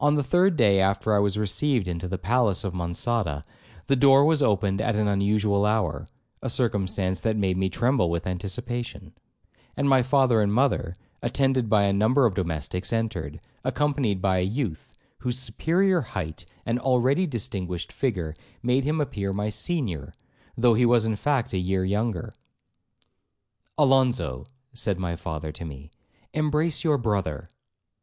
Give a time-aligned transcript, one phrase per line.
[0.00, 3.44] On the third day after I was received into the palace of Monçada,
[3.88, 6.08] the door was opened at an unusual hour,
[6.40, 9.12] (a circumstance that made me tremble with anticipation),
[9.76, 14.44] and my father and mother, attended by a number of domestics, entered, accompanied by a
[14.44, 20.14] youth whose superior height and already distinguished figure, made him appear my senior,
[20.56, 22.32] though he was in fact a year younger.
[23.76, 25.90] 'Alonzo,' said my father to me,
[26.32, 27.50] 'embrace your brother.'